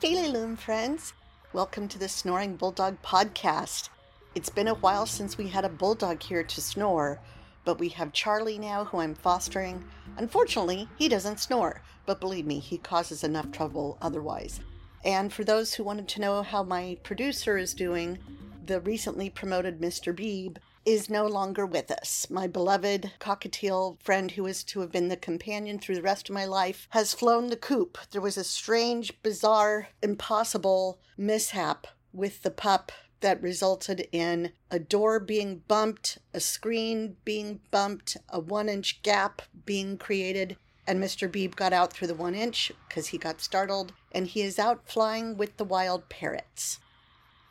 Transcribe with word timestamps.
Feely 0.00 0.28
Loom 0.28 0.54
friends. 0.54 1.12
Welcome 1.52 1.88
to 1.88 1.98
the 1.98 2.08
Snoring 2.08 2.54
Bulldog 2.54 3.02
podcast. 3.02 3.88
It's 4.36 4.48
been 4.48 4.68
a 4.68 4.74
while 4.74 5.06
since 5.06 5.36
we 5.36 5.48
had 5.48 5.64
a 5.64 5.68
bulldog 5.68 6.22
here 6.22 6.44
to 6.44 6.60
snore, 6.60 7.18
but 7.64 7.80
we 7.80 7.88
have 7.88 8.12
Charlie 8.12 8.60
now 8.60 8.84
who 8.84 9.00
I'm 9.00 9.16
fostering. 9.16 9.84
Unfortunately, 10.16 10.88
he 10.96 11.08
doesn't 11.08 11.40
snore, 11.40 11.82
but 12.06 12.20
believe 12.20 12.46
me, 12.46 12.60
he 12.60 12.78
causes 12.78 13.24
enough 13.24 13.50
trouble 13.50 13.98
otherwise. 14.00 14.60
And 15.04 15.32
for 15.32 15.42
those 15.42 15.74
who 15.74 15.82
wanted 15.82 16.06
to 16.06 16.20
know 16.20 16.44
how 16.44 16.62
my 16.62 16.98
producer 17.02 17.58
is 17.58 17.74
doing, 17.74 18.18
the 18.64 18.80
recently 18.80 19.28
promoted 19.28 19.80
Mr. 19.80 20.14
Beebe 20.14 20.60
is 20.88 21.10
no 21.10 21.26
longer 21.26 21.66
with 21.66 21.90
us. 21.90 22.26
My 22.30 22.46
beloved 22.46 23.12
cockatiel 23.20 24.02
friend, 24.02 24.30
who 24.30 24.46
is 24.46 24.64
to 24.64 24.80
have 24.80 24.90
been 24.90 25.08
the 25.08 25.18
companion 25.18 25.78
through 25.78 25.96
the 25.96 26.02
rest 26.02 26.30
of 26.30 26.34
my 26.34 26.46
life, 26.46 26.88
has 26.92 27.12
flown 27.12 27.48
the 27.48 27.56
coop. 27.56 27.98
There 28.10 28.22
was 28.22 28.38
a 28.38 28.42
strange, 28.42 29.22
bizarre, 29.22 29.88
impossible 30.02 30.98
mishap 31.18 31.88
with 32.14 32.42
the 32.42 32.50
pup 32.50 32.90
that 33.20 33.42
resulted 33.42 34.08
in 34.12 34.52
a 34.70 34.78
door 34.78 35.20
being 35.20 35.60
bumped, 35.68 36.16
a 36.32 36.40
screen 36.40 37.18
being 37.22 37.60
bumped, 37.70 38.16
a 38.30 38.40
one 38.40 38.70
inch 38.70 39.02
gap 39.02 39.42
being 39.66 39.98
created. 39.98 40.56
And 40.86 41.04
Mr. 41.04 41.30
Beebe 41.30 41.52
got 41.54 41.74
out 41.74 41.92
through 41.92 42.08
the 42.08 42.14
one 42.14 42.34
inch 42.34 42.72
because 42.88 43.08
he 43.08 43.18
got 43.18 43.42
startled, 43.42 43.92
and 44.10 44.26
he 44.26 44.40
is 44.40 44.58
out 44.58 44.88
flying 44.88 45.36
with 45.36 45.58
the 45.58 45.64
wild 45.64 46.08
parrots. 46.08 46.80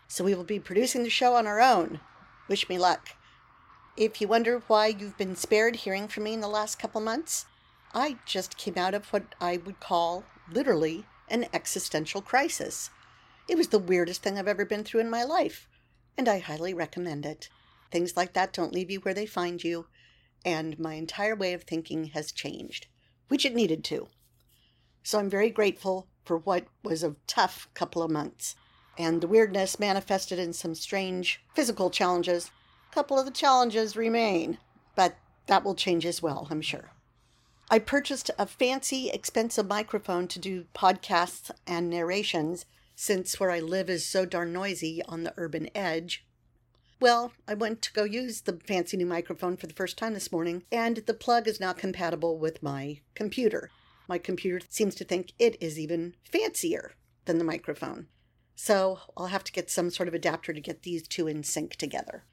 So 0.07 0.23
we 0.23 0.33
will 0.33 0.43
be 0.43 0.59
producing 0.59 1.03
the 1.03 1.11
show 1.11 1.35
on 1.35 1.45
our 1.45 1.61
own. 1.61 1.99
Wish 2.47 2.67
me 2.67 2.79
luck. 2.79 3.09
If 3.97 4.21
you 4.21 4.27
wonder 4.27 4.61
why 4.67 4.87
you've 4.87 5.17
been 5.17 5.35
spared 5.35 5.77
hearing 5.77 6.07
from 6.07 6.25
me 6.25 6.33
in 6.35 6.41
the 6.41 6.47
last 6.47 6.77
couple 6.77 7.01
months, 7.01 7.47
I 7.95 8.17
just 8.27 8.55
came 8.55 8.77
out 8.77 8.93
of 8.93 9.07
what 9.07 9.33
I 9.41 9.57
would 9.57 9.79
call, 9.79 10.23
literally, 10.51 11.07
an 11.29 11.47
existential 11.51 12.21
crisis. 12.21 12.91
It 13.49 13.57
was 13.57 13.69
the 13.69 13.79
weirdest 13.79 14.21
thing 14.21 14.37
I've 14.37 14.47
ever 14.47 14.65
been 14.65 14.83
through 14.83 14.99
in 14.99 15.09
my 15.09 15.23
life, 15.23 15.67
and 16.15 16.29
I 16.29 16.37
highly 16.37 16.75
recommend 16.75 17.25
it. 17.25 17.49
Things 17.89 18.15
like 18.15 18.33
that 18.33 18.53
don't 18.53 18.71
leave 18.71 18.91
you 18.91 18.99
where 18.99 19.15
they 19.15 19.25
find 19.25 19.63
you, 19.63 19.87
and 20.45 20.77
my 20.77 20.93
entire 20.93 21.35
way 21.35 21.53
of 21.53 21.63
thinking 21.63 22.09
has 22.09 22.31
changed, 22.31 22.85
which 23.29 23.45
it 23.47 23.55
needed 23.55 23.83
to. 23.85 24.09
So 25.01 25.17
I'm 25.17 25.29
very 25.29 25.49
grateful 25.49 26.07
for 26.23 26.37
what 26.37 26.67
was 26.83 27.01
a 27.01 27.15
tough 27.25 27.67
couple 27.73 28.03
of 28.03 28.11
months. 28.11 28.55
And 28.95 29.21
the 29.21 29.27
weirdness 29.27 29.79
manifested 29.79 30.37
in 30.37 30.53
some 30.53 30.75
strange 30.75 31.41
physical 31.55 31.89
challenges 31.89 32.51
couple 32.97 33.19
of 33.19 33.25
the 33.25 33.31
challenges 33.31 33.95
remain, 33.95 34.57
but 34.95 35.17
that 35.45 35.63
will 35.63 35.75
change 35.75 36.03
as 36.03 36.19
well, 36.19 36.47
I'm 36.49 36.63
sure. 36.63 36.93
I 37.69 37.77
purchased 37.77 38.31
a 38.39 38.47
fancy, 38.47 39.11
expensive 39.11 39.67
microphone 39.67 40.27
to 40.29 40.39
do 40.39 40.65
podcasts 40.73 41.51
and 41.67 41.91
narrations 41.91 42.65
since 42.95 43.39
where 43.39 43.51
I 43.51 43.59
live 43.59 43.87
is 43.87 44.03
so 44.03 44.25
darn 44.25 44.51
noisy 44.51 45.03
on 45.07 45.23
the 45.23 45.33
urban 45.37 45.69
edge. 45.75 46.25
Well, 46.99 47.33
I 47.47 47.53
went 47.53 47.83
to 47.83 47.93
go 47.93 48.03
use 48.03 48.41
the 48.41 48.59
fancy 48.67 48.97
new 48.97 49.05
microphone 49.05 49.57
for 49.57 49.67
the 49.67 49.75
first 49.75 49.95
time 49.95 50.15
this 50.15 50.31
morning, 50.31 50.63
and 50.71 50.97
the 50.97 51.13
plug 51.13 51.47
is 51.47 51.59
not 51.59 51.77
compatible 51.77 52.39
with 52.39 52.63
my 52.63 53.01
computer. 53.13 53.69
My 54.07 54.17
computer 54.17 54.65
seems 54.69 54.95
to 54.95 55.03
think 55.03 55.33
it 55.37 55.55
is 55.61 55.77
even 55.77 56.15
fancier 56.23 56.93
than 57.25 57.37
the 57.37 57.43
microphone. 57.43 58.07
So 58.55 59.01
I'll 59.15 59.27
have 59.27 59.43
to 59.43 59.51
get 59.51 59.69
some 59.69 59.91
sort 59.91 60.07
of 60.07 60.15
adapter 60.15 60.51
to 60.51 60.59
get 60.59 60.81
these 60.81 61.07
two 61.07 61.27
in 61.27 61.43
sync 61.43 61.75
together. 61.75 62.23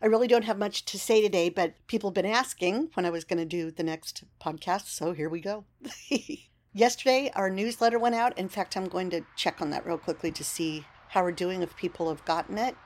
I 0.00 0.06
really 0.06 0.28
don't 0.28 0.44
have 0.44 0.58
much 0.58 0.84
to 0.86 0.98
say 0.98 1.20
today, 1.20 1.48
but 1.48 1.74
people 1.88 2.10
have 2.10 2.14
been 2.14 2.26
asking 2.26 2.90
when 2.94 3.04
I 3.04 3.10
was 3.10 3.24
going 3.24 3.38
to 3.38 3.44
do 3.44 3.70
the 3.70 3.82
next 3.82 4.22
podcast, 4.40 4.86
so 4.86 5.12
here 5.12 5.28
we 5.28 5.40
go. 5.40 5.64
Yesterday, 6.72 7.32
our 7.34 7.50
newsletter 7.50 7.98
went 7.98 8.14
out. 8.14 8.38
In 8.38 8.48
fact, 8.48 8.76
I'm 8.76 8.88
going 8.88 9.10
to 9.10 9.22
check 9.34 9.60
on 9.60 9.70
that 9.70 9.84
real 9.84 9.98
quickly 9.98 10.30
to 10.30 10.44
see 10.44 10.86
how 11.08 11.22
we're 11.22 11.32
doing 11.32 11.62
if 11.62 11.76
people 11.76 12.08
have 12.08 12.24
gotten 12.24 12.58
it. 12.58 12.76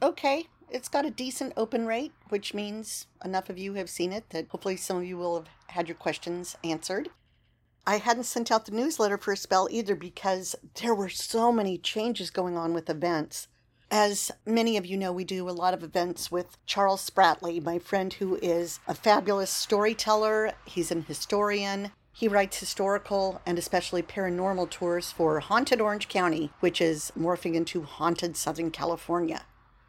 Okay, 0.00 0.46
it's 0.70 0.88
got 0.88 1.04
a 1.04 1.10
decent 1.10 1.52
open 1.56 1.86
rate, 1.86 2.12
which 2.28 2.54
means 2.54 3.08
enough 3.24 3.50
of 3.50 3.58
you 3.58 3.74
have 3.74 3.90
seen 3.90 4.12
it 4.12 4.30
that 4.30 4.48
hopefully 4.48 4.76
some 4.76 4.98
of 4.98 5.04
you 5.04 5.16
will 5.16 5.36
have 5.36 5.48
had 5.68 5.88
your 5.88 5.96
questions 5.96 6.56
answered. 6.62 7.08
I 7.86 7.96
hadn't 7.96 8.24
sent 8.24 8.52
out 8.52 8.66
the 8.66 8.72
newsletter 8.72 9.18
for 9.18 9.32
a 9.32 9.36
spell 9.36 9.66
either 9.70 9.96
because 9.96 10.54
there 10.80 10.94
were 10.94 11.08
so 11.08 11.50
many 11.50 11.76
changes 11.76 12.30
going 12.30 12.56
on 12.56 12.72
with 12.72 12.88
events. 12.88 13.48
As 13.92 14.30
many 14.46 14.76
of 14.76 14.86
you 14.86 14.96
know, 14.96 15.12
we 15.12 15.24
do 15.24 15.48
a 15.48 15.50
lot 15.50 15.74
of 15.74 15.82
events 15.82 16.30
with 16.30 16.56
Charles 16.64 17.10
Spratley, 17.10 17.60
my 17.60 17.80
friend 17.80 18.12
who 18.12 18.36
is 18.40 18.78
a 18.86 18.94
fabulous 18.94 19.50
storyteller. 19.50 20.52
He's 20.64 20.92
an 20.92 21.02
historian. 21.02 21.90
He 22.12 22.28
writes 22.28 22.60
historical 22.60 23.40
and 23.44 23.58
especially 23.58 24.02
paranormal 24.02 24.70
tours 24.70 25.10
for 25.10 25.40
Haunted 25.40 25.80
Orange 25.80 26.06
County, 26.06 26.52
which 26.60 26.80
is 26.80 27.10
morphing 27.18 27.54
into 27.54 27.82
Haunted 27.82 28.36
Southern 28.36 28.70
California. 28.70 29.42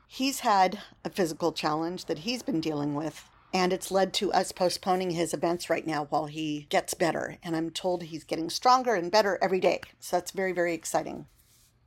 He's 0.08 0.40
had 0.40 0.80
a 1.06 1.12
physical 1.12 1.52
challenge 1.52 2.06
that 2.06 2.20
he's 2.20 2.42
been 2.42 2.60
dealing 2.60 2.96
with, 2.96 3.30
and 3.54 3.72
it's 3.72 3.92
led 3.92 4.14
to 4.16 4.34
us 4.34 4.52
postponing 4.52 5.12
his 5.12 5.32
events 5.32 5.70
right 5.70 5.86
now 5.86 6.06
while 6.06 6.26
he 6.26 6.66
gets 6.70 6.96
better. 6.96 7.38
And 7.44 7.56
I'm 7.56 7.70
told 7.70 8.02
he's 8.02 8.24
getting 8.24 8.50
stronger 8.50 8.96
and 8.96 9.12
better 9.12 9.38
every 9.44 9.60
day. 9.60 9.82
So 10.00 10.18
that's 10.18 10.32
very, 10.32 10.54
very 10.54 10.74
exciting. 10.74 11.28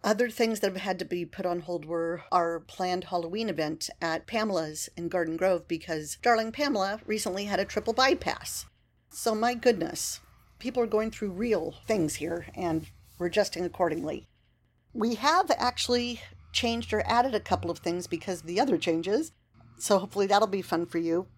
Other 0.04 0.28
things 0.28 0.60
that 0.60 0.74
have 0.74 0.82
had 0.82 0.98
to 0.98 1.06
be 1.06 1.24
put 1.24 1.46
on 1.46 1.60
hold 1.60 1.86
were 1.86 2.24
our 2.30 2.60
planned 2.60 3.04
Halloween 3.04 3.48
event 3.48 3.88
at 4.02 4.26
Pamela's 4.26 4.90
in 4.98 5.08
Garden 5.08 5.38
Grove 5.38 5.66
because 5.66 6.18
darling 6.20 6.52
Pamela 6.52 7.00
recently 7.06 7.46
had 7.46 7.58
a 7.58 7.64
triple 7.64 7.94
bypass. 7.94 8.66
So, 9.08 9.34
my 9.34 9.54
goodness, 9.54 10.20
people 10.58 10.82
are 10.82 10.86
going 10.86 11.10
through 11.10 11.30
real 11.30 11.76
things 11.86 12.16
here 12.16 12.48
and 12.54 12.86
we're 13.18 13.28
adjusting 13.28 13.64
accordingly. 13.64 14.28
We 14.92 15.14
have 15.14 15.50
actually 15.56 16.20
changed 16.52 16.92
or 16.92 17.02
added 17.06 17.34
a 17.34 17.40
couple 17.40 17.70
of 17.70 17.78
things 17.78 18.06
because 18.06 18.42
of 18.42 18.46
the 18.46 18.60
other 18.60 18.76
changes. 18.76 19.32
So, 19.78 19.98
hopefully, 19.98 20.26
that'll 20.26 20.48
be 20.48 20.60
fun 20.60 20.84
for 20.84 20.98
you. 20.98 21.28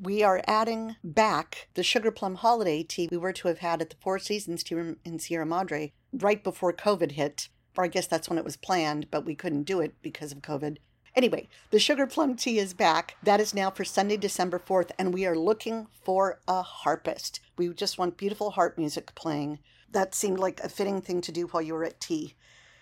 We 0.00 0.22
are 0.22 0.42
adding 0.46 0.96
back 1.04 1.68
the 1.74 1.82
Sugar 1.82 2.10
Plum 2.10 2.36
Holiday 2.36 2.84
tea 2.84 3.06
we 3.10 3.18
were 3.18 3.34
to 3.34 3.48
have 3.48 3.58
had 3.58 3.82
at 3.82 3.90
the 3.90 3.96
Four 4.00 4.18
Seasons 4.18 4.64
tea 4.64 4.76
room 4.76 4.96
in 5.04 5.18
Sierra 5.18 5.44
Madre 5.44 5.92
right 6.10 6.42
before 6.42 6.72
COVID 6.72 7.12
hit 7.12 7.48
or 7.76 7.84
I 7.84 7.88
guess 7.88 8.06
that's 8.06 8.28
when 8.28 8.38
it 8.38 8.44
was 8.44 8.56
planned, 8.56 9.10
but 9.10 9.24
we 9.24 9.34
couldn't 9.34 9.64
do 9.64 9.80
it 9.80 9.94
because 10.02 10.32
of 10.32 10.42
COVID. 10.42 10.78
Anyway, 11.16 11.48
the 11.70 11.78
sugar 11.78 12.06
plum 12.06 12.34
tea 12.34 12.58
is 12.58 12.74
back. 12.74 13.16
That 13.22 13.40
is 13.40 13.54
now 13.54 13.70
for 13.70 13.84
Sunday, 13.84 14.16
December 14.16 14.58
4th, 14.58 14.90
and 14.98 15.14
we 15.14 15.26
are 15.26 15.38
looking 15.38 15.86
for 16.02 16.40
a 16.48 16.62
harpist. 16.62 17.40
We 17.56 17.68
just 17.68 17.98
want 17.98 18.16
beautiful 18.16 18.50
harp 18.50 18.76
music 18.76 19.14
playing. 19.14 19.60
That 19.90 20.14
seemed 20.14 20.40
like 20.40 20.60
a 20.60 20.68
fitting 20.68 21.00
thing 21.00 21.20
to 21.20 21.32
do 21.32 21.46
while 21.46 21.62
you 21.62 21.74
were 21.74 21.84
at 21.84 22.00
tea. 22.00 22.34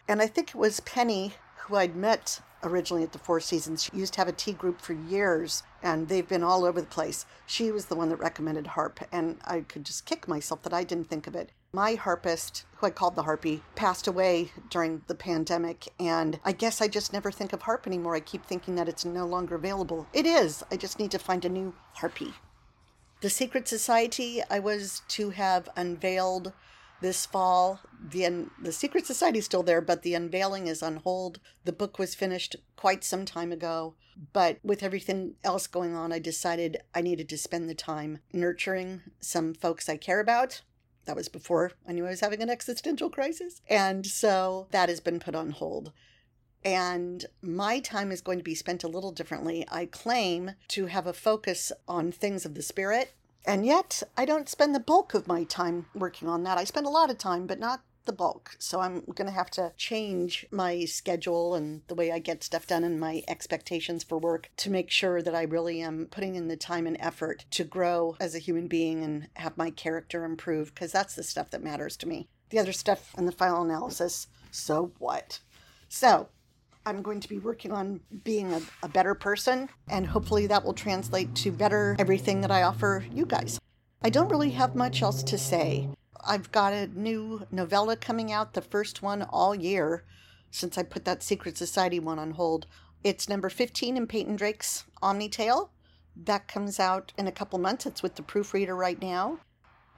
And 0.09 0.23
I 0.23 0.27
think 0.27 0.51
it 0.51 0.55
was 0.55 0.81
Penny 0.81 1.35
who 1.57 1.77
I'd 1.77 1.95
met 1.95 2.41
originally 2.63 3.03
at 3.03 3.13
the 3.13 3.19
Four 3.19 3.41
Seasons. 3.41 3.85
She 3.85 3.97
used 3.97 4.15
to 4.15 4.21
have 4.21 4.29
a 4.29 4.33
tea 4.33 4.53
group 4.53 4.81
for 4.81 4.95
years, 4.95 5.63
and 5.83 6.09
they've 6.09 6.29
been 6.29 6.43
all 6.43 6.65
over 6.65 6.81
the 6.81 6.87
place. 6.87 7.27
She 7.47 7.71
was 7.71 7.87
the 7.87 7.95
one 7.95 8.09
that 8.09 8.17
recommended 8.17 8.69
harp, 8.69 9.01
and 9.13 9.39
I 9.45 9.61
could 9.61 9.85
just 9.85 10.07
kick 10.07 10.27
myself 10.27 10.63
that 10.63 10.73
I 10.73 10.85
didn't 10.85 11.09
think 11.09 11.27
of 11.27 11.35
it. 11.35 11.51
My 11.75 11.95
harpist, 11.95 12.67
who 12.77 12.87
I 12.87 12.91
called 12.91 13.15
the 13.15 13.23
Harpy, 13.23 13.63
passed 13.77 14.07
away 14.07 14.53
during 14.69 15.01
the 15.07 15.15
pandemic, 15.15 15.89
and 15.99 16.39
I 16.45 16.53
guess 16.53 16.83
I 16.83 16.87
just 16.87 17.15
never 17.15 17.33
think 17.33 17.55
of 17.55 17.63
harp 17.63 17.87
anymore. 17.87 18.15
I 18.15 18.21
keep 18.21 18.45
thinking 18.45 18.75
that 18.75 18.91
it's 18.91 19.07
no 19.07 19.25
longer 19.25 19.55
available. 19.55 20.07
It 20.13 20.27
is. 20.27 20.63
I 20.71 20.77
just 20.77 20.99
need 20.99 21.11
to 21.13 21.19
find 21.19 21.47
a 21.47 21.49
new 21.49 21.73
Harpy. 21.95 22.35
The 23.23 23.31
Secret 23.31 23.69
Society, 23.69 24.43
I 24.51 24.59
was 24.59 25.01
to 25.09 25.31
have 25.31 25.71
unveiled 25.75 26.53
this 27.01 27.25
fall. 27.25 27.81
The, 28.07 28.49
the 28.61 28.73
Secret 28.73 29.07
Society 29.07 29.39
is 29.39 29.47
still 29.47 29.63
there, 29.63 29.81
but 29.81 30.03
the 30.03 30.13
unveiling 30.13 30.67
is 30.67 30.83
on 30.83 30.97
hold. 30.97 31.41
The 31.65 31.73
book 31.73 31.99
was 31.99 32.15
finished 32.15 32.55
quite 32.77 33.03
some 33.03 33.25
time 33.25 33.51
ago, 33.51 33.95
but 34.35 34.59
with 34.63 34.83
everything 34.83 35.37
else 35.43 35.67
going 35.67 35.95
on, 35.95 36.13
I 36.13 36.19
decided 36.19 36.83
I 36.95 37.01
needed 37.01 37.31
to 37.31 37.39
spend 37.39 37.71
the 37.71 37.75
time 37.75 38.19
nurturing 38.31 39.01
some 39.21 39.55
folks 39.55 39.89
I 39.89 39.97
care 39.97 40.21
about 40.21 40.61
that 41.05 41.17
was 41.17 41.29
before 41.29 41.73
I 41.87 41.93
knew 41.93 42.07
I 42.07 42.11
was 42.11 42.21
having 42.21 42.43
an 42.43 42.51
existential 42.51 43.11
crisis. 43.11 43.61
And 43.69 44.07
so 44.07 44.69
that 44.71 44.89
has 44.89 45.01
been 45.01 45.21
put 45.21 45.35
on 45.35 45.51
hold. 45.51 45.93
And 46.65 47.27
my 47.43 47.81
time 47.81 48.13
is 48.13 48.21
going 48.21 48.39
to 48.39 48.45
be 48.45 48.55
spent 48.55 48.85
a 48.85 48.89
little 48.89 49.11
differently. 49.11 49.67
I 49.71 49.87
claim 49.87 50.53
to 50.69 50.87
have 50.87 51.07
a 51.07 51.13
focus 51.13 51.73
on 51.89 52.13
things 52.13 52.45
of 52.45 52.55
the 52.55 52.63
spirit. 52.63 53.15
And 53.45 53.67
yet, 53.67 54.05
I 54.17 54.25
don't 54.25 54.49
spend 54.49 54.73
the 54.73 54.81
bulk 54.81 55.15
of 55.15 55.27
my 55.27 55.43
time 55.43 55.87
working 55.95 56.29
on 56.29 56.45
that. 56.45 56.59
I 56.59 56.65
spend 56.65 56.87
a 56.87 56.91
lot 56.91 57.11
of 57.11 57.19
time, 57.19 57.49
but 57.49 57.59
not 57.59 57.83
the 58.05 58.13
bulk. 58.13 58.57
So 58.59 58.81
I'm 58.81 59.01
going 59.01 59.27
to 59.27 59.35
have 59.35 59.51
to 59.53 59.73
change 59.77 60.47
my 60.51 60.85
schedule 60.85 61.55
and 61.55 61.83
the 61.89 61.95
way 61.95 62.13
I 62.13 62.19
get 62.19 62.45
stuff 62.45 62.67
done 62.67 62.85
and 62.85 62.99
my 62.99 63.23
expectations 63.29 64.05
for 64.05 64.19
work 64.19 64.51
to 64.59 64.71
make 64.71 64.91
sure 64.91 65.23
that 65.23 65.35
I 65.35 65.43
really 65.43 65.81
am 65.81 66.07
putting 66.11 66.35
in 66.35 66.49
the 66.49 66.57
time 66.57 66.87
and 66.87 66.97
effort 67.01 67.45
to 67.51 67.65
grow 67.65 68.17
as 68.21 68.35
a 68.35 68.41
human 68.41 68.69
being 68.69 69.03
and 69.03 69.29
have 69.35 69.57
my 69.57 69.71
character 69.71 70.25
improve 70.25 70.75
because 70.75 70.93
that's 70.93 71.15
the 71.15 71.23
stuff 71.23 71.51
that 71.51 71.63
matters 71.63 71.97
to 71.99 72.09
me. 72.09 72.29
The 72.51 72.59
other 72.59 72.73
stuff 72.73 73.15
and 73.17 73.27
the 73.27 73.33
file 73.33 73.63
analysis, 73.63 74.27
so 74.51 74.93
what? 74.99 75.41
So, 75.89 76.29
I'm 76.85 77.03
going 77.03 77.21
to 77.21 77.29
be 77.29 77.39
working 77.39 77.71
on 77.71 78.01
being 78.25 78.53
a, 78.53 78.61
a, 78.83 78.89
better 78.89 79.15
person, 79.15 79.69
and 79.89 80.05
hopefully 80.05 80.49
that 80.49 80.65
will 80.65 80.75
translate 80.75 81.33
to 81.37 81.53
better 81.53 81.95
everything 81.99 82.41
that 82.41 82.51
I 82.51 82.63
offer 82.63 83.05
you 83.13 83.25
guys. 83.25 83.61
I 84.03 84.11
don't 84.11 84.29
really 84.29 84.51
have 84.51 84.75
much 84.75 85.01
else 85.01 85.23
to 85.23 85.39
say 85.39 85.89
I've 86.25 86.53
got 86.53 86.73
a 86.73 86.87
new 86.87 87.47
novella 87.51 87.97
coming 87.97 88.31
out, 88.31 88.55
the 88.55 88.63
first 88.63 89.03
one 89.03 89.23
all 89.23 89.55
year 89.55 90.05
since 90.51 90.79
I 90.79 90.83
put 90.83 91.05
that 91.05 91.23
Secret 91.23 91.57
Society 91.57 91.99
one 91.99 92.19
on 92.19 92.33
hold. 92.33 92.67
It's 93.03 93.29
number 93.29 93.49
15 93.49 93.97
in 93.97 94.07
Peyton 94.07 94.37
Drake's 94.37 94.85
Omni 95.03 95.29
Tale. 95.29 95.71
That 96.15 96.47
comes 96.47 96.79
out 96.79 97.13
in 97.19 97.27
a 97.27 97.33
couple 97.33 97.59
months. 97.59 97.87
It's 97.87 98.03
with 98.03 98.15
the 98.15 98.23
proofreader 98.23 98.77
right 98.77 99.01
now. 99.01 99.39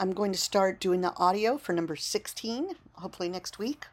I'm 0.00 0.12
going 0.12 0.32
to 0.32 0.38
start 0.38 0.80
doing 0.80 1.02
the 1.02 1.14
audio 1.16 1.58
for 1.58 1.72
number 1.72 1.96
16, 1.96 2.76
hopefully 2.94 3.28
next 3.28 3.58
week. 3.58 3.86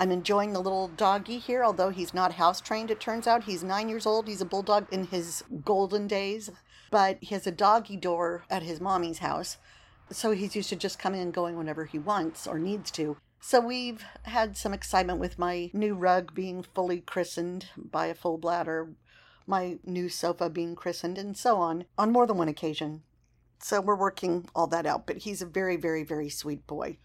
I'm 0.00 0.10
enjoying 0.10 0.52
the 0.52 0.60
little 0.60 0.88
doggy 0.88 1.38
here, 1.38 1.62
although 1.62 1.90
he's 1.90 2.12
not 2.12 2.34
house 2.34 2.60
trained, 2.60 2.90
it 2.90 2.98
turns 2.98 3.26
out. 3.28 3.44
He's 3.44 3.62
nine 3.62 3.88
years 3.88 4.06
old. 4.06 4.26
He's 4.26 4.40
a 4.40 4.46
bulldog 4.46 4.92
in 4.92 5.06
his 5.06 5.44
golden 5.64 6.08
days, 6.08 6.50
but 6.90 7.18
he 7.20 7.34
has 7.34 7.46
a 7.46 7.52
doggy 7.52 7.96
door 7.96 8.44
at 8.50 8.64
his 8.64 8.80
mommy's 8.80 9.18
house. 9.18 9.58
So 10.10 10.32
he's 10.32 10.54
used 10.54 10.68
to 10.68 10.76
just 10.76 10.98
coming 10.98 11.20
and 11.20 11.32
going 11.32 11.56
whenever 11.56 11.86
he 11.86 11.98
wants 11.98 12.46
or 12.46 12.58
needs 12.58 12.90
to. 12.92 13.16
So 13.40 13.60
we've 13.60 14.04
had 14.22 14.56
some 14.56 14.72
excitement 14.72 15.18
with 15.18 15.38
my 15.38 15.70
new 15.74 15.94
rug 15.94 16.34
being 16.34 16.62
fully 16.62 17.00
christened 17.00 17.66
by 17.76 18.06
a 18.06 18.14
full 18.14 18.38
bladder, 18.38 18.88
my 19.46 19.78
new 19.84 20.08
sofa 20.08 20.48
being 20.48 20.74
christened, 20.74 21.18
and 21.18 21.36
so 21.36 21.56
on, 21.56 21.84
on 21.98 22.10
more 22.10 22.26
than 22.26 22.38
one 22.38 22.48
occasion. 22.48 23.02
So 23.58 23.80
we're 23.80 23.96
working 23.96 24.48
all 24.54 24.66
that 24.68 24.86
out, 24.86 25.06
but 25.06 25.18
he's 25.18 25.42
a 25.42 25.46
very, 25.46 25.76
very, 25.76 26.04
very 26.04 26.28
sweet 26.28 26.66
boy. 26.66 26.98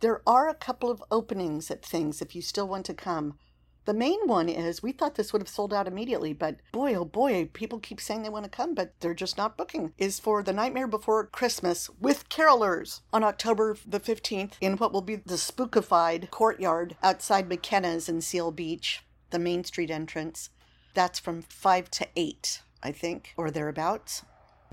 There 0.00 0.20
are 0.26 0.48
a 0.48 0.54
couple 0.54 0.90
of 0.90 1.02
openings 1.10 1.70
at 1.70 1.84
things 1.84 2.20
if 2.20 2.34
you 2.34 2.42
still 2.42 2.68
want 2.68 2.86
to 2.86 2.94
come. 2.94 3.38
The 3.84 3.94
main 3.94 4.26
one 4.26 4.48
is 4.48 4.82
we 4.82 4.92
thought 4.92 5.14
this 5.14 5.32
would 5.32 5.42
have 5.42 5.48
sold 5.48 5.74
out 5.74 5.86
immediately, 5.86 6.32
but 6.32 6.56
boy, 6.72 6.94
oh 6.94 7.04
boy, 7.04 7.50
people 7.52 7.78
keep 7.78 8.00
saying 8.00 8.22
they 8.22 8.30
want 8.30 8.44
to 8.44 8.50
come, 8.50 8.74
but 8.74 8.98
they're 9.00 9.12
just 9.12 9.36
not 9.36 9.58
booking. 9.58 9.92
Is 9.98 10.18
for 10.18 10.42
The 10.42 10.54
Nightmare 10.54 10.86
Before 10.86 11.26
Christmas 11.26 11.90
with 12.00 12.28
Carolers 12.30 13.00
on 13.12 13.22
October 13.22 13.76
the 13.86 14.00
15th 14.00 14.52
in 14.60 14.78
what 14.78 14.92
will 14.92 15.02
be 15.02 15.16
the 15.16 15.34
spookified 15.34 16.30
courtyard 16.30 16.96
outside 17.02 17.48
McKenna's 17.48 18.08
in 18.08 18.22
Seal 18.22 18.50
Beach, 18.50 19.02
the 19.30 19.38
Main 19.38 19.64
Street 19.64 19.90
entrance. 19.90 20.48
That's 20.94 21.18
from 21.18 21.42
5 21.42 21.90
to 21.90 22.08
8, 22.16 22.62
I 22.82 22.92
think, 22.92 23.34
or 23.36 23.50
thereabouts. 23.50 24.22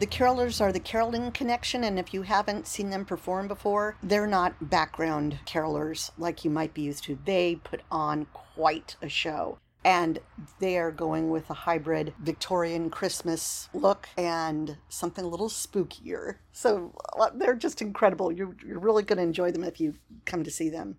The 0.01 0.07
carolers 0.07 0.59
are 0.59 0.71
the 0.71 0.79
Caroling 0.79 1.31
Connection, 1.31 1.83
and 1.83 1.99
if 1.99 2.11
you 2.11 2.23
haven't 2.23 2.65
seen 2.65 2.89
them 2.89 3.05
perform 3.05 3.47
before, 3.47 3.97
they're 4.01 4.25
not 4.25 4.71
background 4.71 5.37
carolers 5.45 6.09
like 6.17 6.43
you 6.43 6.49
might 6.49 6.73
be 6.73 6.81
used 6.81 7.03
to. 7.03 7.19
They 7.23 7.57
put 7.63 7.81
on 7.91 8.25
quite 8.33 8.95
a 9.03 9.07
show. 9.07 9.59
And 9.85 10.17
they 10.57 10.79
are 10.79 10.89
going 10.89 11.29
with 11.29 11.47
a 11.51 11.53
hybrid 11.53 12.15
Victorian 12.19 12.89
Christmas 12.89 13.69
look 13.75 14.09
and 14.17 14.77
something 14.89 15.23
a 15.23 15.27
little 15.27 15.49
spookier. 15.49 16.37
So 16.51 16.95
uh, 17.19 17.29
they're 17.35 17.53
just 17.53 17.79
incredible. 17.79 18.31
You're, 18.31 18.55
you're 18.65 18.79
really 18.79 19.03
going 19.03 19.17
to 19.17 19.23
enjoy 19.23 19.51
them 19.51 19.63
if 19.63 19.79
you 19.79 19.93
come 20.25 20.43
to 20.43 20.49
see 20.49 20.69
them. 20.69 20.97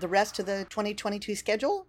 The 0.00 0.08
rest 0.08 0.40
of 0.40 0.46
the 0.46 0.66
2022 0.68 1.36
schedule 1.36 1.86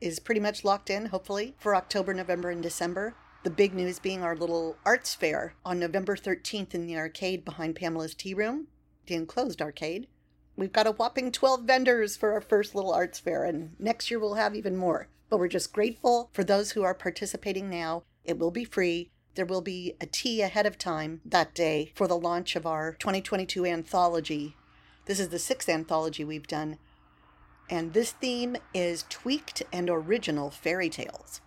is 0.00 0.20
pretty 0.20 0.40
much 0.40 0.62
locked 0.62 0.88
in, 0.88 1.06
hopefully, 1.06 1.56
for 1.58 1.74
October, 1.74 2.14
November, 2.14 2.50
and 2.50 2.62
December. 2.62 3.16
The 3.46 3.50
big 3.50 3.74
news 3.74 4.00
being 4.00 4.24
our 4.24 4.34
little 4.34 4.76
arts 4.84 5.14
fair 5.14 5.54
on 5.64 5.78
November 5.78 6.16
13th 6.16 6.74
in 6.74 6.84
the 6.84 6.96
arcade 6.96 7.44
behind 7.44 7.76
Pamela's 7.76 8.12
Tea 8.12 8.34
Room, 8.34 8.66
the 9.06 9.14
enclosed 9.14 9.62
arcade. 9.62 10.08
We've 10.56 10.72
got 10.72 10.88
a 10.88 10.90
whopping 10.90 11.30
12 11.30 11.62
vendors 11.62 12.16
for 12.16 12.32
our 12.32 12.40
first 12.40 12.74
little 12.74 12.92
arts 12.92 13.20
fair, 13.20 13.44
and 13.44 13.76
next 13.78 14.10
year 14.10 14.18
we'll 14.18 14.34
have 14.34 14.56
even 14.56 14.76
more. 14.76 15.06
But 15.30 15.38
we're 15.38 15.46
just 15.46 15.72
grateful 15.72 16.28
for 16.32 16.42
those 16.42 16.72
who 16.72 16.82
are 16.82 16.92
participating 16.92 17.70
now. 17.70 18.02
It 18.24 18.36
will 18.36 18.50
be 18.50 18.64
free. 18.64 19.12
There 19.36 19.46
will 19.46 19.62
be 19.62 19.94
a 20.00 20.06
tea 20.06 20.42
ahead 20.42 20.66
of 20.66 20.76
time 20.76 21.20
that 21.24 21.54
day 21.54 21.92
for 21.94 22.08
the 22.08 22.18
launch 22.18 22.56
of 22.56 22.66
our 22.66 22.94
2022 22.94 23.64
anthology. 23.64 24.56
This 25.04 25.20
is 25.20 25.28
the 25.28 25.38
sixth 25.38 25.68
anthology 25.68 26.24
we've 26.24 26.48
done. 26.48 26.78
And 27.70 27.92
this 27.92 28.10
theme 28.10 28.56
is 28.74 29.04
tweaked 29.08 29.62
and 29.72 29.88
original 29.88 30.50
fairy 30.50 30.90
tales. 30.90 31.40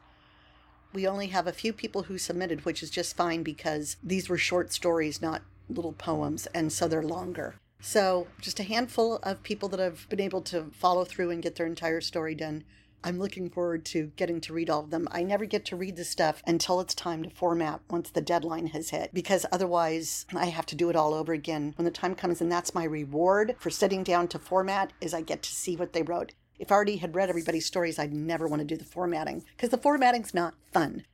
We 0.99 1.07
only 1.07 1.27
have 1.27 1.47
a 1.47 1.53
few 1.53 1.71
people 1.71 2.03
who 2.03 2.17
submitted, 2.17 2.65
which 2.65 2.83
is 2.83 2.89
just 2.89 3.15
fine 3.15 3.41
because 3.41 3.95
these 4.03 4.27
were 4.27 4.37
short 4.37 4.73
stories, 4.73 5.21
not 5.21 5.43
little 5.69 5.93
poems, 5.93 6.45
and 6.47 6.73
so 6.73 6.89
they're 6.89 7.01
longer. 7.01 7.55
So, 7.79 8.27
just 8.41 8.59
a 8.59 8.63
handful 8.63 9.15
of 9.23 9.41
people 9.41 9.69
that 9.69 9.79
have 9.79 10.09
been 10.09 10.19
able 10.19 10.41
to 10.41 10.71
follow 10.73 11.05
through 11.05 11.29
and 11.29 11.41
get 11.41 11.55
their 11.55 11.67
entire 11.67 12.01
story 12.01 12.35
done. 12.35 12.65
I'm 13.01 13.17
looking 13.17 13.49
forward 13.49 13.85
to 13.85 14.11
getting 14.17 14.41
to 14.41 14.51
read 14.51 14.69
all 14.69 14.81
of 14.81 14.89
them. 14.89 15.07
I 15.09 15.23
never 15.23 15.45
get 15.45 15.63
to 15.67 15.77
read 15.77 15.95
the 15.95 16.03
stuff 16.03 16.43
until 16.45 16.81
it's 16.81 16.93
time 16.93 17.23
to 17.23 17.29
format 17.29 17.79
once 17.89 18.09
the 18.09 18.19
deadline 18.19 18.67
has 18.67 18.89
hit, 18.89 19.13
because 19.13 19.45
otherwise 19.53 20.25
I 20.35 20.47
have 20.47 20.65
to 20.65 20.75
do 20.75 20.89
it 20.89 20.97
all 20.97 21.13
over 21.13 21.31
again 21.31 21.75
when 21.77 21.85
the 21.85 21.91
time 21.91 22.13
comes. 22.13 22.41
And 22.41 22.51
that's 22.51 22.75
my 22.75 22.83
reward 22.83 23.55
for 23.57 23.69
sitting 23.69 24.03
down 24.03 24.27
to 24.27 24.37
format 24.37 24.91
is 24.99 25.13
I 25.13 25.21
get 25.21 25.43
to 25.43 25.49
see 25.49 25.77
what 25.77 25.93
they 25.93 26.03
wrote. 26.03 26.33
If 26.59 26.71
I 26.71 26.75
already 26.75 26.97
had 26.97 27.15
read 27.15 27.29
everybody's 27.29 27.65
stories, 27.65 27.97
I'd 27.97 28.13
never 28.13 28.47
want 28.47 28.59
to 28.59 28.65
do 28.65 28.75
the 28.75 28.85
formatting 28.85 29.45
because 29.55 29.69
the 29.69 29.77
formatting's 29.77 30.33
not 30.33 30.55
fun. 30.73 31.05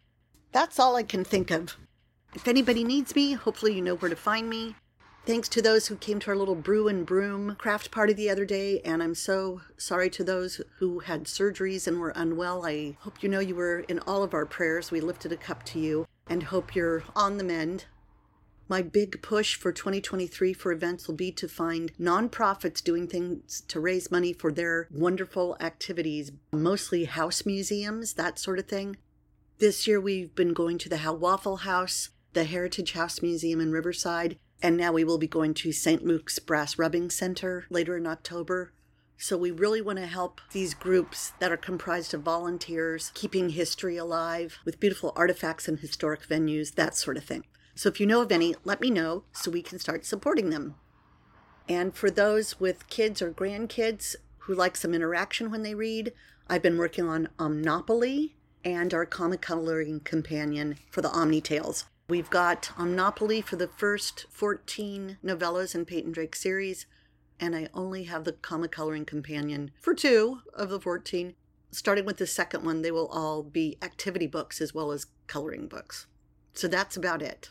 That's 0.51 0.79
all 0.79 0.95
I 0.95 1.03
can 1.03 1.23
think 1.23 1.51
of. 1.51 1.77
If 2.33 2.47
anybody 2.47 2.83
needs 2.83 3.15
me, 3.15 3.33
hopefully 3.33 3.75
you 3.75 3.81
know 3.81 3.95
where 3.95 4.09
to 4.09 4.15
find 4.15 4.49
me. 4.49 4.75
Thanks 5.25 5.49
to 5.49 5.61
those 5.61 5.87
who 5.87 5.95
came 5.95 6.19
to 6.19 6.31
our 6.31 6.35
little 6.35 6.55
brew 6.55 6.87
and 6.87 7.05
broom 7.05 7.55
craft 7.57 7.89
party 7.89 8.13
the 8.13 8.29
other 8.29 8.45
day, 8.45 8.79
and 8.81 9.01
I'm 9.01 9.15
so 9.15 9.61
sorry 9.77 10.09
to 10.11 10.23
those 10.23 10.61
who 10.77 10.99
had 10.99 11.25
surgeries 11.25 11.87
and 11.87 11.99
were 11.99 12.13
unwell. 12.15 12.65
I 12.65 12.97
hope 12.99 13.23
you 13.23 13.29
know 13.29 13.39
you 13.39 13.55
were 13.55 13.79
in 13.87 13.99
all 13.99 14.21
of 14.21 14.33
our 14.33 14.45
prayers. 14.45 14.91
We 14.91 15.01
lifted 15.01 15.31
a 15.31 15.37
cup 15.37 15.63
to 15.63 15.79
you 15.79 16.05
and 16.27 16.43
hope 16.43 16.75
you're 16.75 17.03
on 17.15 17.37
the 17.37 17.43
mend. 17.43 17.85
My 18.67 18.81
big 18.81 19.21
push 19.21 19.55
for 19.55 19.71
2023 19.71 20.51
for 20.53 20.71
events 20.71 21.07
will 21.07 21.15
be 21.15 21.31
to 21.33 21.47
find 21.47 21.91
nonprofits 21.99 22.83
doing 22.83 23.07
things 23.07 23.61
to 23.67 23.79
raise 23.79 24.09
money 24.09 24.33
for 24.33 24.51
their 24.51 24.87
wonderful 24.91 25.55
activities, 25.59 26.31
mostly 26.51 27.05
house 27.05 27.45
museums, 27.45 28.13
that 28.13 28.39
sort 28.39 28.57
of 28.57 28.65
thing. 28.65 28.97
This 29.59 29.85
year 29.85 30.01
we've 30.01 30.33
been 30.33 30.53
going 30.53 30.79
to 30.79 30.89
the 30.89 30.97
Howe-Waffle 30.97 31.57
House, 31.57 32.09
the 32.33 32.45
Heritage 32.45 32.93
House 32.93 33.21
Museum 33.21 33.61
in 33.61 33.71
Riverside, 33.71 34.39
and 34.63 34.75
now 34.75 34.91
we 34.91 35.03
will 35.03 35.19
be 35.19 35.27
going 35.27 35.53
to 35.53 35.71
St. 35.71 36.03
Luke's 36.03 36.39
Brass 36.39 36.79
Rubbing 36.79 37.11
Center 37.11 37.67
later 37.69 37.95
in 37.95 38.07
October. 38.07 38.73
So 39.15 39.37
we 39.37 39.51
really 39.51 39.81
want 39.81 39.99
to 39.99 40.07
help 40.07 40.41
these 40.53 40.73
groups 40.73 41.33
that 41.39 41.51
are 41.51 41.57
comprised 41.57 42.15
of 42.15 42.23
volunteers, 42.23 43.11
keeping 43.13 43.49
history 43.49 43.95
alive 43.95 44.57
with 44.65 44.79
beautiful 44.79 45.13
artifacts 45.15 45.67
and 45.67 45.79
historic 45.79 46.27
venues, 46.27 46.73
that 46.73 46.97
sort 46.97 47.15
of 47.15 47.23
thing. 47.23 47.45
So 47.75 47.89
if 47.89 47.99
you 47.99 48.05
know 48.05 48.21
of 48.21 48.31
any, 48.31 48.55
let 48.63 48.79
me 48.79 48.89
know 48.89 49.25
so 49.33 49.51
we 49.51 49.61
can 49.61 49.79
start 49.79 50.05
supporting 50.05 50.49
them. 50.49 50.75
And 51.67 51.93
for 51.93 52.09
those 52.09 52.59
with 52.59 52.87
kids 52.89 53.21
or 53.21 53.31
grandkids 53.31 54.15
who 54.39 54.55
like 54.55 54.77
some 54.77 54.93
interaction 54.93 55.51
when 55.51 55.63
they 55.63 55.75
read, 55.75 56.13
I've 56.47 56.61
been 56.61 56.77
working 56.77 57.07
on 57.07 57.29
Omnopoly 57.37 58.31
and 58.63 58.93
our 58.93 59.05
comic 59.05 59.41
coloring 59.41 59.99
companion 59.99 60.77
for 60.89 61.01
the 61.01 61.09
Omni 61.09 61.41
Tales. 61.41 61.85
We've 62.07 62.29
got 62.29 62.71
Omnopoly 62.77 63.43
for 63.43 63.55
the 63.55 63.67
first 63.67 64.27
14 64.29 65.17
novellas 65.23 65.75
in 65.75 65.85
Peyton 65.85 66.11
Drake 66.11 66.35
series, 66.35 66.85
and 67.39 67.55
I 67.55 67.67
only 67.73 68.03
have 68.03 68.23
the 68.23 68.33
comic 68.33 68.71
coloring 68.71 69.05
companion 69.05 69.71
for 69.81 69.93
two 69.93 70.41
of 70.53 70.69
the 70.69 70.79
14. 70.79 71.33
Starting 71.71 72.05
with 72.05 72.17
the 72.17 72.27
second 72.27 72.63
one, 72.63 72.83
they 72.83 72.91
will 72.91 73.07
all 73.07 73.43
be 73.43 73.77
activity 73.81 74.27
books 74.27 74.61
as 74.61 74.73
well 74.73 74.91
as 74.91 75.07
coloring 75.27 75.67
books. 75.67 76.05
So 76.53 76.67
that's 76.67 76.95
about 76.95 77.21
it. 77.21 77.49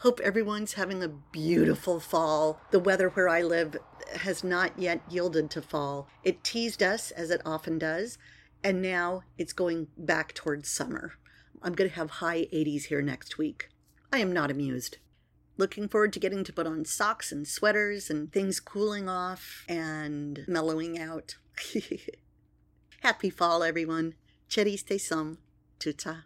Hope 0.00 0.18
everyone's 0.20 0.72
having 0.74 1.02
a 1.02 1.08
beautiful 1.08 2.00
fall. 2.00 2.58
The 2.70 2.78
weather 2.78 3.10
where 3.10 3.28
I 3.28 3.42
live 3.42 3.76
has 4.14 4.42
not 4.42 4.78
yet 4.78 5.02
yielded 5.10 5.50
to 5.50 5.60
fall. 5.60 6.08
It 6.24 6.42
teased 6.42 6.82
us, 6.82 7.10
as 7.10 7.28
it 7.28 7.42
often 7.44 7.78
does, 7.78 8.16
and 8.64 8.80
now 8.80 9.24
it's 9.36 9.52
going 9.52 9.88
back 9.98 10.32
towards 10.32 10.70
summer. 10.70 11.12
I'm 11.60 11.74
going 11.74 11.90
to 11.90 11.96
have 11.96 12.12
high 12.12 12.46
80s 12.50 12.84
here 12.84 13.02
next 13.02 13.36
week. 13.36 13.68
I 14.10 14.20
am 14.20 14.32
not 14.32 14.50
amused. 14.50 14.96
Looking 15.58 15.86
forward 15.86 16.14
to 16.14 16.20
getting 16.20 16.44
to 16.44 16.52
put 16.52 16.66
on 16.66 16.86
socks 16.86 17.30
and 17.30 17.46
sweaters 17.46 18.08
and 18.08 18.32
things 18.32 18.58
cooling 18.58 19.06
off 19.06 19.66
and 19.68 20.46
mellowing 20.48 20.98
out. 20.98 21.36
Happy 23.02 23.28
fall, 23.28 23.62
everyone. 23.62 24.14
Cheriste 24.48 24.98
som. 24.98 25.36
Tuta. 25.78 26.22